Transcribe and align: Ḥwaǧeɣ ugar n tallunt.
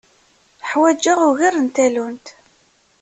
Ḥwaǧeɣ 0.69 1.19
ugar 1.29 1.55
n 1.59 1.67
tallunt. 1.75 2.25